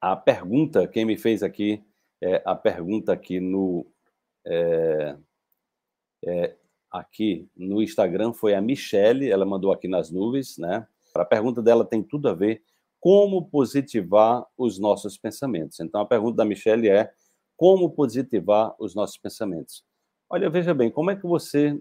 [0.00, 1.84] a pergunta, quem me fez aqui,
[2.22, 3.86] é, a pergunta aqui no
[4.46, 5.16] é,
[6.24, 6.56] é,
[6.90, 10.86] aqui no Instagram foi a Michele, ela mandou aqui nas nuvens, né?
[11.14, 12.62] A pergunta dela tem tudo a ver
[12.98, 15.80] como positivar os nossos pensamentos.
[15.80, 17.10] Então a pergunta da Michele é
[17.56, 19.84] como positivar os nossos pensamentos.
[20.28, 21.78] Olha, veja bem, como é que você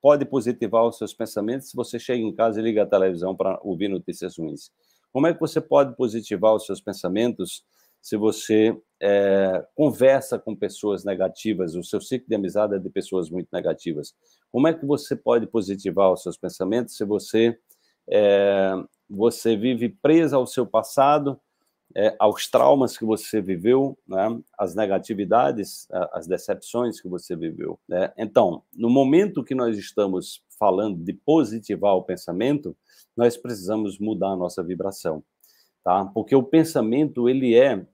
[0.00, 3.58] pode positivar os seus pensamentos se você chega em casa e liga a televisão para
[3.62, 4.70] ouvir notícias ruins?
[5.12, 7.64] Como é que você pode positivar os seus pensamentos
[8.00, 13.30] se você é, conversa com pessoas negativas, o seu ciclo de amizade é de pessoas
[13.30, 14.14] muito negativas?
[14.50, 17.58] Como é que você pode positivar os seus pensamentos se você
[18.10, 18.72] é,
[19.08, 21.38] você vive presa ao seu passado,
[21.94, 27.78] é, aos traumas que você viveu, né, as negatividades, as decepções que você viveu.
[27.88, 28.12] Né?
[28.16, 32.76] Então, no momento que nós estamos falando de positivar o pensamento,
[33.16, 35.22] nós precisamos mudar a nossa vibração,
[35.82, 36.04] tá?
[36.06, 37.86] Porque o pensamento ele é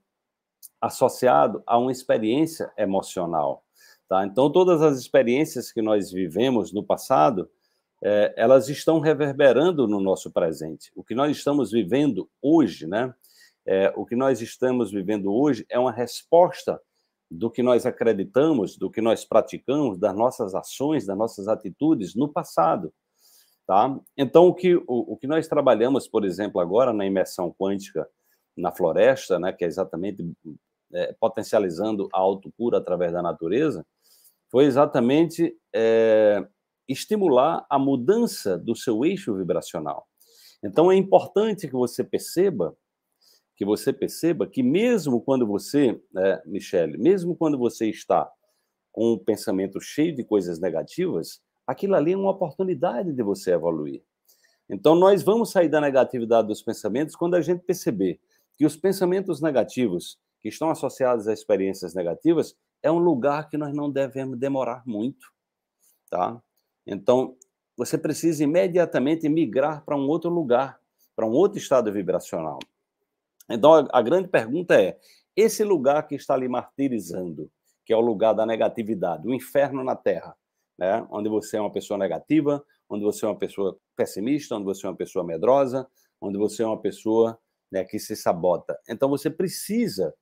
[0.81, 3.63] associado a uma experiência emocional,
[4.07, 4.25] tá?
[4.25, 7.49] Então todas as experiências que nós vivemos no passado,
[8.03, 10.91] é, elas estão reverberando no nosso presente.
[10.95, 13.13] O que nós estamos vivendo hoje, né?
[13.65, 16.79] É, o que nós estamos vivendo hoje é uma resposta
[17.35, 22.27] do que nós acreditamos, do que nós praticamos, das nossas ações, das nossas atitudes no
[22.27, 22.93] passado.
[23.67, 23.97] Tá?
[24.17, 28.07] Então, o que, o, o que nós trabalhamos, por exemplo, agora na imersão quântica
[28.55, 30.23] na floresta, né, que é exatamente
[30.93, 33.85] é, potencializando a autocura através da natureza,
[34.51, 36.45] foi exatamente é,
[36.87, 40.07] estimular a mudança do seu eixo vibracional.
[40.63, 42.75] Então, é importante que você perceba
[43.55, 48.29] que você perceba que mesmo quando você, né, Michele, mesmo quando você está
[48.91, 54.03] com um pensamento cheio de coisas negativas, aquilo ali é uma oportunidade de você evoluir.
[54.69, 58.19] Então, nós vamos sair da negatividade dos pensamentos quando a gente perceber
[58.57, 63.73] que os pensamentos negativos que estão associados a experiências negativas é um lugar que nós
[63.73, 65.31] não devemos demorar muito,
[66.09, 66.41] tá?
[66.85, 67.35] Então,
[67.77, 70.79] você precisa imediatamente migrar para um outro lugar,
[71.15, 72.59] para um outro estado vibracional.
[73.49, 74.97] Então, a, a grande pergunta é:
[75.35, 77.51] esse lugar que está lhe martirizando,
[77.85, 80.35] que é o lugar da negatividade, o inferno na Terra,
[80.77, 81.05] né?
[81.09, 84.89] onde você é uma pessoa negativa, onde você é uma pessoa pessimista, onde você é
[84.89, 85.87] uma pessoa medrosa,
[86.19, 87.37] onde você é uma pessoa
[87.71, 88.79] né, que se sabota.
[88.87, 90.13] Então você precisa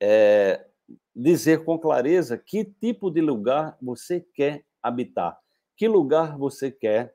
[0.00, 0.66] é,
[1.14, 5.38] dizer com clareza que tipo de lugar você quer habitar,
[5.76, 7.14] que lugar você quer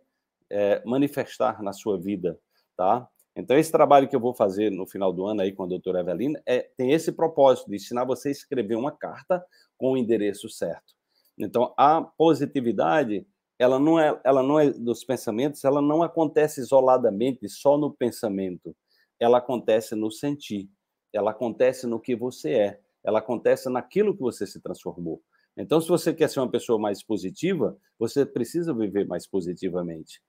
[0.50, 2.38] é, manifestar na sua vida,
[2.76, 3.08] tá?
[3.42, 6.02] Então, esse trabalho que eu vou fazer no final do ano aí com a doutora
[6.02, 9.44] Evelina é, tem esse propósito de ensinar você a escrever uma carta
[9.78, 10.94] com o endereço certo.
[11.36, 13.26] Então, a positividade,
[13.58, 18.76] ela não é, ela não é dos pensamentos, ela não acontece isoladamente só no pensamento.
[19.20, 20.70] Ela acontece no sentir.
[21.12, 22.80] Ela acontece no que você é.
[23.04, 25.20] Ela acontece naquilo que você se transformou.
[25.58, 30.22] Então, se você quer ser uma pessoa mais positiva, você precisa viver mais positivamente,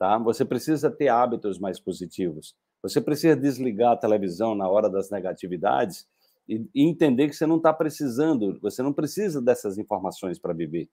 [0.00, 0.16] tá?
[0.16, 2.56] Você precisa ter hábitos mais positivos.
[2.82, 6.08] Você precisa desligar a televisão na hora das negatividades
[6.48, 10.88] e, e entender que você não está precisando, você não precisa dessas informações para viver,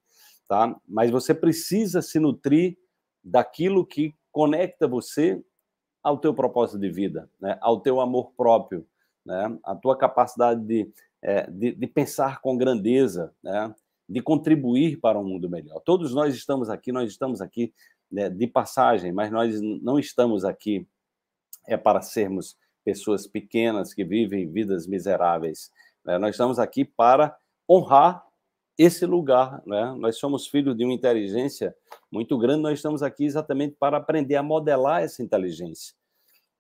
[0.45, 0.77] tá?
[0.85, 2.77] Mas você precisa se nutrir
[3.23, 5.41] daquilo que conecta você
[6.03, 7.57] ao teu propósito de vida, né?
[7.61, 8.85] ao teu amor próprio,
[9.25, 9.57] né?
[9.63, 10.91] a tua capacidade de,
[11.21, 13.73] é, de, de, pensar com grandeza, né?
[14.07, 15.81] de contribuir para um mundo melhor.
[15.81, 17.73] Todos nós estamos aqui, nós estamos aqui
[18.11, 20.87] né, de passagem, mas nós não estamos aqui
[21.67, 25.69] é para sermos pessoas pequenas que vivem vidas miseráveis.
[26.05, 26.17] Né?
[26.17, 27.37] Nós estamos aqui para
[27.69, 28.23] honrar
[28.77, 29.61] esse lugar.
[29.65, 29.93] Né?
[29.97, 31.75] Nós somos filhos de uma inteligência
[32.09, 35.93] muito grande, nós estamos aqui exatamente para aprender a modelar essa inteligência.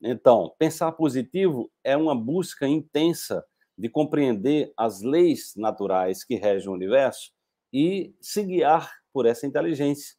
[0.01, 3.43] Então, pensar positivo é uma busca intensa
[3.77, 7.31] de compreender as leis naturais que regem o universo
[7.71, 10.15] e se guiar por essa inteligência,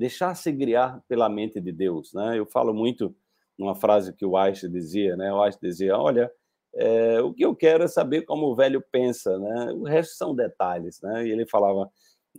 [0.00, 2.14] deixar-se guiar pela mente de Deus.
[2.14, 2.38] Né?
[2.38, 3.14] Eu falo muito
[3.58, 5.30] uma frase que o Einstein dizia, né?
[5.30, 6.32] O Einstein dizia, olha,
[6.74, 9.72] é, o que eu quero é saber como o velho pensa, né?
[9.72, 11.26] O resto são detalhes, né?
[11.26, 11.90] E ele falava,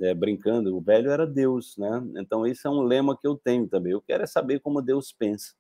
[0.01, 2.01] é, brincando, o velho era Deus, né?
[2.15, 3.91] Então, isso é um lema que eu tenho também.
[3.91, 5.53] Eu quero é saber como Deus pensa.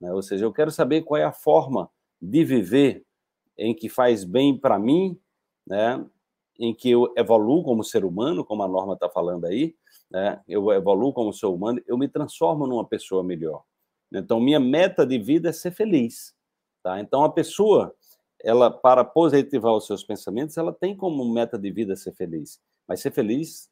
[0.00, 0.12] Né?
[0.12, 1.90] Ou seja, eu quero saber qual é a forma
[2.20, 3.04] de viver
[3.58, 5.18] em que faz bem para mim,
[5.66, 6.04] né?
[6.58, 9.74] Em que eu evoluo como ser humano, como a norma está falando aí,
[10.10, 10.40] né?
[10.46, 13.64] Eu evoluo como ser humano, eu me transformo numa pessoa melhor.
[14.12, 16.34] Então, minha meta de vida é ser feliz.
[16.82, 17.00] Tá?
[17.00, 17.94] Então, a pessoa,
[18.42, 22.60] ela para positivar os seus pensamentos, ela tem como meta de vida ser feliz.
[22.86, 23.70] Mas ser feliz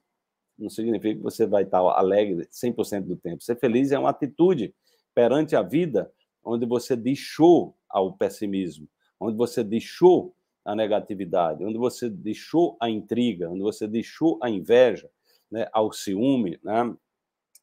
[0.58, 3.42] não significa que você vai estar alegre 100% do tempo.
[3.42, 4.74] Ser feliz é uma atitude
[5.14, 6.10] perante a vida
[6.42, 8.88] onde você show ao pessimismo,
[9.18, 10.34] onde você deixou
[10.64, 15.10] a negatividade, onde você deixou a intriga, onde você deixou a inveja,
[15.50, 16.94] né, ao ciúme, né?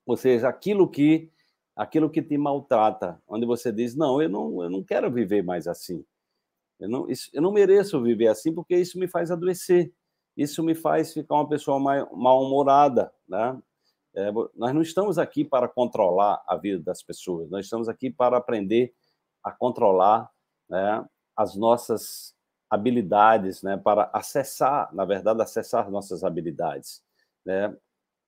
[0.05, 1.31] ou seja, aquilo que
[1.75, 5.67] aquilo que te maltrata, onde você diz não, eu não, eu não quero viver mais
[5.67, 6.03] assim,
[6.79, 9.93] eu não, isso, eu não mereço viver assim porque isso me faz adoecer,
[10.35, 13.59] isso me faz ficar uma pessoa mal-humorada, né?
[14.15, 18.37] É, nós não estamos aqui para controlar a vida das pessoas, nós estamos aqui para
[18.37, 18.91] aprender
[19.43, 20.31] a controlar
[20.67, 21.05] né,
[21.35, 22.35] as nossas
[22.69, 27.01] habilidades, né, para acessar, na verdade, acessar nossas habilidades,
[27.45, 27.75] né,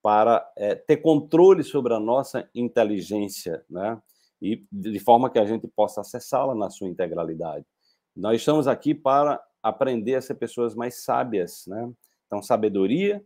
[0.01, 4.01] para é, ter controle sobre a nossa inteligência, né,
[4.41, 7.65] e de forma que a gente possa acessá-la na sua integralidade.
[8.15, 11.91] Nós estamos aqui para aprender a ser pessoas mais sábias, né?
[12.25, 13.23] Então, sabedoria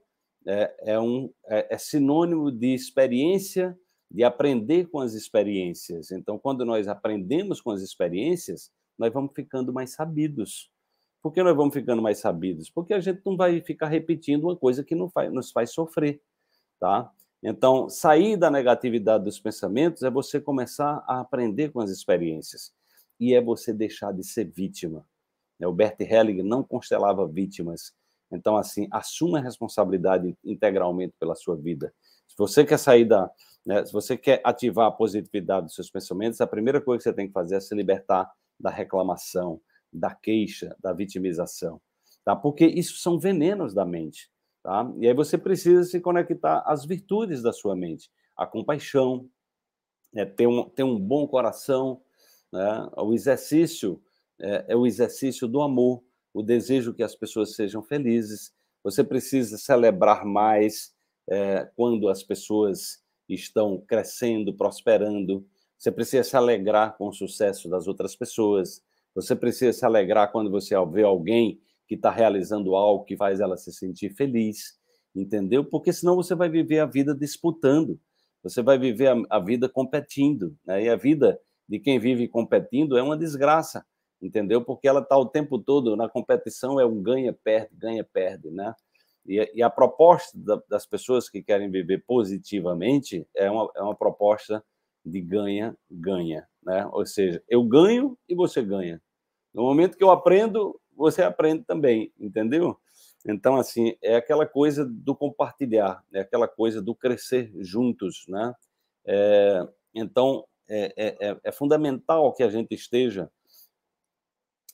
[0.48, 3.78] é, é um, é, é sinônimo de experiência,
[4.10, 6.12] de aprender com as experiências.
[6.12, 10.72] Então, quando nós aprendemos com as experiências, nós vamos ficando mais sabidos.
[11.24, 12.70] Por que nós vamos ficando mais sabidos?
[12.70, 16.22] Porque a gente não vai ficar repetindo uma coisa que não faz, nos faz sofrer,
[16.78, 17.10] tá?
[17.42, 22.74] Então, sair da negatividade dos pensamentos é você começar a aprender com as experiências
[23.18, 25.06] e é você deixar de ser vítima.
[25.62, 27.94] O Bert Helling não constelava vítimas.
[28.30, 31.94] Então, assim, assuma a responsabilidade integralmente pela sua vida.
[32.28, 33.32] Se você quer sair da,
[33.66, 37.14] né, se você quer ativar a positividade dos seus pensamentos, a primeira coisa que você
[37.14, 38.30] tem que fazer é se libertar
[38.60, 39.62] da reclamação,
[39.94, 41.82] da queixa, da vitimização,
[42.26, 42.36] tá?
[42.36, 44.30] Porque isso são venenos da mente,
[44.64, 44.92] tá?
[45.00, 49.30] E aí você precisa se conectar às virtudes da sua mente, a compaixão,
[50.16, 52.02] é, ter, um, ter um bom coração,
[52.52, 52.90] né?
[52.98, 54.02] O exercício
[54.40, 56.04] é, é o exercício do amor,
[56.34, 58.54] o desejo que as pessoas sejam felizes.
[58.84, 60.94] Você precisa celebrar mais
[61.30, 65.48] é, quando as pessoas estão crescendo, prosperando.
[65.78, 68.84] Você precisa se alegrar com o sucesso das outras pessoas.
[69.16, 73.58] Você precisa se alegrar quando você vê alguém que está realizando algo que faz ela
[73.58, 74.78] se sentir feliz,
[75.16, 75.64] entendeu?
[75.64, 78.00] Porque senão você vai viver a vida disputando,
[78.42, 80.84] você vai viver a, a vida competindo, né?
[80.84, 83.86] E a vida de quem vive competindo é uma desgraça,
[84.22, 84.64] entendeu?
[84.64, 88.74] Porque ela está o tempo todo na competição, é um ganha-perde, ganha-perde, né?
[89.26, 93.96] E, e, a proposta da, das pessoas que querem viver positivamente é uma, é uma
[93.96, 94.62] proposta
[95.06, 96.86] de ganha-ganha, né?
[96.92, 99.02] Ou seja, eu ganho e você ganha.
[99.54, 102.78] No momento que eu aprendo, você aprende também, entendeu?
[103.26, 108.54] Então, assim, é aquela coisa do compartilhar, é aquela coisa do crescer juntos, né?
[109.06, 113.30] É, então, é, é, é, é fundamental que a gente esteja,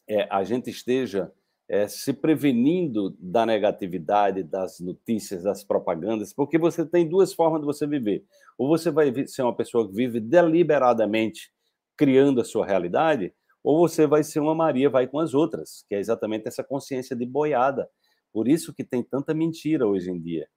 [0.08, 1.32] é, a gente esteja
[1.70, 7.68] é, se prevenindo da negatividade, das notícias, das propagandas, porque você tem duas formas de
[7.68, 8.26] você viver.
[8.58, 11.52] Ou você vai ser uma pessoa que vive deliberadamente
[11.96, 13.32] criando a sua realidade,
[13.64, 17.16] ou você vai ser uma Maria, vai com as outras, que é exatamente essa consciência
[17.16, 17.88] de boiada.
[18.34, 20.48] Por isso que tem tanta mentira hoje em dia,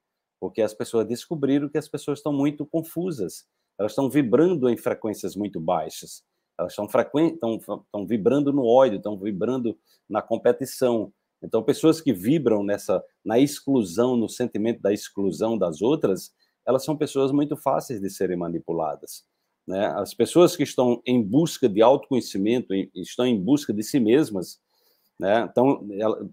[0.40, 3.44] porque as pessoas descobriram que as pessoas estão muito confusas,
[3.78, 6.22] elas estão vibrando em frequências muito baixas
[6.58, 7.34] elas estão, frequen...
[7.34, 9.76] estão, estão vibrando no ódio, estão vibrando
[10.08, 11.12] na competição.
[11.42, 16.32] Então, pessoas que vibram nessa na exclusão, no sentimento da exclusão das outras,
[16.66, 19.24] elas são pessoas muito fáceis de serem manipuladas.
[19.66, 19.86] Né?
[19.96, 24.60] As pessoas que estão em busca de autoconhecimento, estão em busca de si mesmas,
[25.18, 25.48] né?
[25.50, 25.86] então,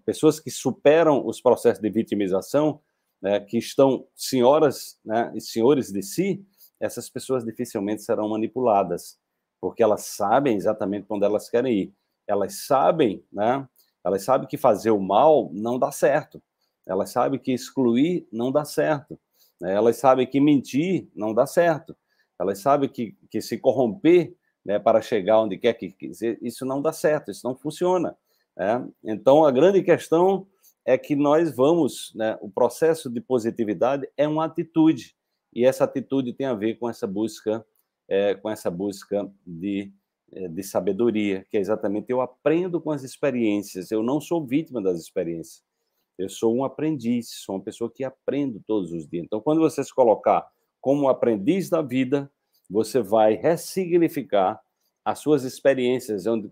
[0.05, 2.79] pessoas que superam os processos de vitimização,
[3.21, 3.39] né?
[3.39, 5.31] que estão senhoras né?
[5.35, 6.43] e senhores de si,
[6.79, 9.17] essas pessoas dificilmente serão manipuladas
[9.59, 11.93] porque elas sabem exatamente onde elas querem ir.
[12.27, 13.67] Elas sabem, né?
[14.03, 16.41] Elas sabem que fazer o mal não dá certo.
[16.85, 19.19] Elas sabem que excluir não dá certo.
[19.59, 19.73] Né?
[19.73, 21.95] Elas sabem que mentir não dá certo.
[22.39, 24.33] Elas sabem que, que se corromper
[24.65, 28.15] né, para chegar onde quer que quiser, isso não dá certo, isso não funciona.
[28.55, 28.87] Né?
[29.03, 30.47] Então, a grande questão
[30.85, 35.15] é que nós vamos, né, o processo de positividade é uma atitude,
[35.53, 37.65] e essa atitude tem a ver com essa busca
[38.09, 39.93] é, com essa busca de,
[40.33, 44.81] é, de sabedoria, que é exatamente eu aprendo com as experiências, eu não sou vítima
[44.81, 45.63] das experiências,
[46.17, 49.23] eu sou um aprendiz, sou uma pessoa que aprendo todos os dias.
[49.23, 50.45] Então, quando você se colocar
[50.81, 52.29] como aprendiz da vida,
[52.69, 54.59] você vai ressignificar
[55.05, 56.51] as suas experiências, onde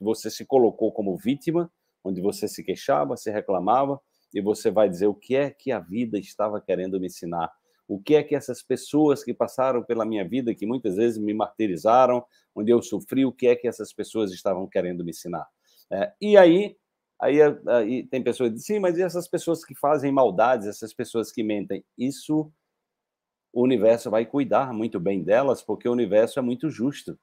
[0.00, 1.70] você se colocou como vítima,
[2.02, 4.00] onde você se queixava, se reclamava,
[4.32, 7.50] e você vai dizer o que é que a vida estava querendo me ensinar
[7.88, 11.32] o que é que essas pessoas que passaram pela minha vida, que muitas vezes me
[11.32, 15.46] martirizaram, onde eu sofri, o que é que essas pessoas estavam querendo me ensinar.
[15.90, 16.76] É, e aí,
[17.18, 20.92] aí, aí tem pessoas que dizem, sim, mas e essas pessoas que fazem maldades, essas
[20.92, 21.82] pessoas que mentem?
[21.96, 22.52] Isso
[23.52, 27.18] o universo vai cuidar muito bem delas, porque o universo é muito justo,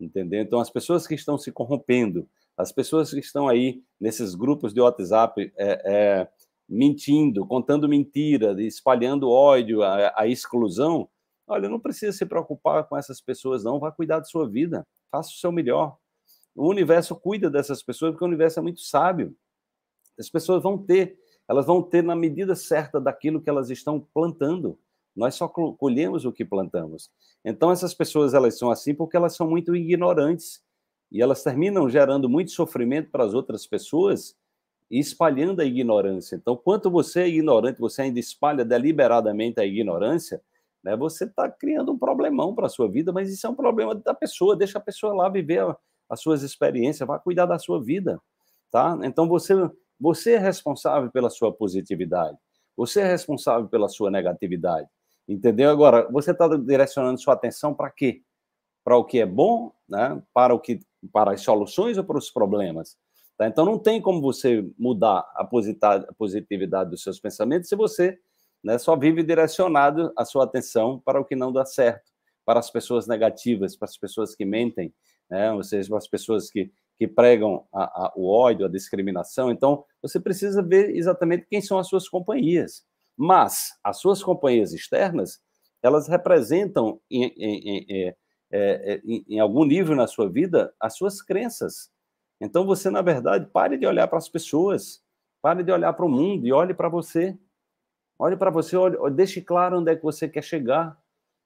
[0.00, 0.42] entendeu?
[0.42, 4.80] Então, as pessoas que estão se corrompendo, As pessoas que estão aí nesses grupos de
[4.80, 6.28] WhatsApp é, é,
[6.72, 11.06] mentindo, contando mentira, espalhando ódio, a, a, exclusão,
[11.46, 13.78] olha, não precisa se preocupar com essas pessoas, não.
[13.78, 15.98] Vá cuidar da sua vida, faça o seu melhor.
[16.54, 19.36] O universo cuida dessas pessoas porque o universo é muito sábio.
[20.18, 24.78] As pessoas vão ter, elas vão ter na medida certa daquilo que elas estão plantando.
[25.14, 27.10] Nós só colhemos o que plantamos.
[27.44, 30.62] Então essas pessoas elas são assim porque elas são muito ignorantes
[31.10, 34.34] e elas terminam gerando muito sofrimento para as outras pessoas
[34.92, 36.36] e espalhando a ignorância.
[36.36, 40.42] Então, quanto você é ignorante, você ainda espalha deliberadamente a ignorância,
[40.84, 43.94] né, você está criando um problemão para a sua vida, mas isso é um problema
[43.94, 45.64] da pessoa, deixa a pessoa lá viver
[46.10, 48.20] as suas experiências, vai cuidar da sua vida,
[48.70, 48.98] tá?
[49.02, 49.54] Então, você,
[49.98, 52.36] você é responsável pela sua positividade,
[52.76, 54.86] você é responsável pela sua negatividade,
[55.26, 55.70] entendeu?
[55.70, 58.20] Agora, você está direcionando sua atenção para quê?
[58.84, 60.22] Para o que é bom, né?
[60.34, 60.80] para, o que,
[61.10, 62.98] para as soluções ou para os problemas?
[63.42, 63.48] Tá?
[63.48, 65.44] Então, não tem como você mudar a
[66.16, 68.16] positividade dos seus pensamentos se você
[68.62, 72.12] né, só vive direcionado a sua atenção para o que não dá certo,
[72.44, 74.94] para as pessoas negativas, para as pessoas que mentem,
[75.28, 79.50] né, ou seja, para as pessoas que, que pregam a, a, o ódio, a discriminação.
[79.50, 82.84] Então, você precisa ver exatamente quem são as suas companhias.
[83.16, 85.40] Mas as suas companhias externas,
[85.82, 88.14] elas representam, em, em, em, é,
[88.52, 91.90] é, em algum nível na sua vida, as suas crenças.
[92.42, 95.00] Então, você, na verdade, pare de olhar para as pessoas,
[95.40, 97.38] pare de olhar para o mundo e olhe para você.
[98.18, 101.00] Olhe para você, olhe, deixe claro onde é que você quer chegar,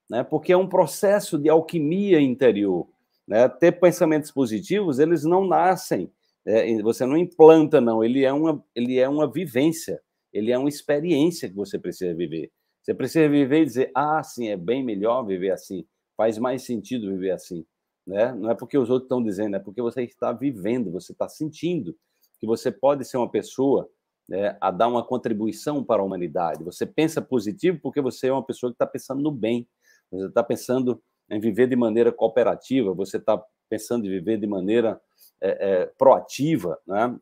[0.09, 0.25] né?
[0.25, 2.89] porque é um processo de alquimia interior.
[3.29, 3.47] Né?
[3.47, 6.11] Ter pensamentos positivos, eles não nascem,
[6.47, 10.01] é, você não implanta, não, ele é, uma, ele é uma vivência,
[10.33, 12.51] ele é uma experiência que você precisa viver.
[12.83, 15.85] Você precisa viver e dizer, ah, sim, é bem melhor viver assim,
[16.17, 17.67] faz mais sentido viver assim.
[18.07, 18.33] Né?
[18.33, 21.97] Não é porque os outros estão dizendo, é porque você está vivendo, você está sentindo
[22.39, 23.91] que você pode ser uma pessoa
[24.29, 26.63] né, a dar uma contribuição para a humanidade.
[26.65, 29.67] Você pensa positivo porque você é uma pessoa que está pensando no bem,
[30.11, 35.01] você está pensando em viver de maneira cooperativa, você está pensando em viver de maneira
[35.41, 37.19] é, é, proativa, né?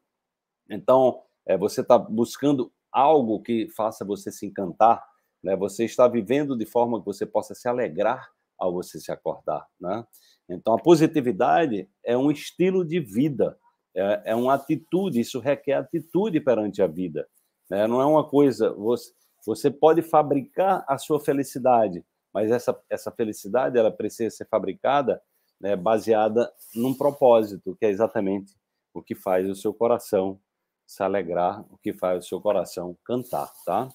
[0.68, 5.02] Então, é, você está buscando algo que faça você se encantar,
[5.42, 5.56] né?
[5.56, 10.04] Você está vivendo de forma que você possa se alegrar ao você se acordar, né?
[10.48, 13.58] Então, a positividade é um estilo de vida,
[13.94, 17.26] é, é uma atitude, isso requer atitude perante a vida.
[17.70, 17.86] Né?
[17.86, 19.12] Não é uma coisa, você,
[19.46, 25.22] você pode fabricar a sua felicidade, mas essa, essa felicidade ela precisa ser fabricada
[25.60, 28.52] né, baseada num propósito, que é exatamente
[28.92, 30.38] o que faz o seu coração
[30.86, 33.88] se alegrar, o que faz o seu coração cantar, tá?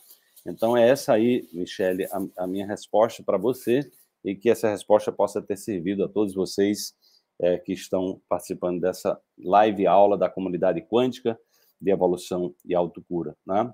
[0.46, 3.90] Então é essa aí, Michele, a, a minha resposta para você
[4.24, 6.94] e que essa resposta possa ter servido a todos vocês
[7.42, 11.40] é, que estão participando dessa live aula da comunidade quântica
[11.82, 13.36] de evolução e autocura.
[13.48, 13.68] Né?